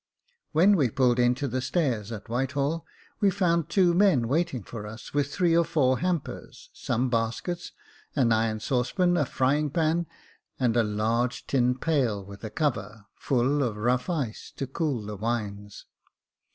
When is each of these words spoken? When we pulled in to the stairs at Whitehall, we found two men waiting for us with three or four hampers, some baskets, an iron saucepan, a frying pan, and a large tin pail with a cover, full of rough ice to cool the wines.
When 0.51 0.77
we 0.77 0.89
pulled 0.89 1.19
in 1.19 1.35
to 1.35 1.47
the 1.47 1.61
stairs 1.61 2.11
at 2.11 2.27
Whitehall, 2.27 2.87
we 3.19 3.29
found 3.29 3.69
two 3.69 3.93
men 3.93 4.27
waiting 4.27 4.63
for 4.63 4.87
us 4.87 5.13
with 5.13 5.31
three 5.31 5.55
or 5.55 5.63
four 5.63 5.99
hampers, 5.99 6.71
some 6.73 7.07
baskets, 7.07 7.71
an 8.15 8.31
iron 8.31 8.61
saucepan, 8.61 9.15
a 9.15 9.27
frying 9.27 9.69
pan, 9.69 10.07
and 10.59 10.75
a 10.75 10.81
large 10.81 11.45
tin 11.45 11.77
pail 11.77 12.25
with 12.25 12.43
a 12.43 12.49
cover, 12.49 13.05
full 13.13 13.61
of 13.61 13.77
rough 13.77 14.09
ice 14.09 14.51
to 14.55 14.65
cool 14.65 15.05
the 15.05 15.17
wines. 15.17 15.85